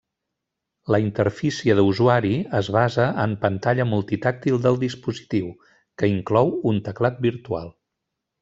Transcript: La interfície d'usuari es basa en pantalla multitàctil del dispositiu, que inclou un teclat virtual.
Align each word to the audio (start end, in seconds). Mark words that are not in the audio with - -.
La 0.93 0.99
interfície 1.01 1.75
d'usuari 1.79 2.31
es 2.61 2.71
basa 2.77 3.05
en 3.25 3.35
pantalla 3.45 3.87
multitàctil 3.91 4.59
del 4.67 4.81
dispositiu, 4.87 5.55
que 6.01 6.13
inclou 6.17 6.55
un 6.73 6.85
teclat 6.89 7.25
virtual. 7.29 7.75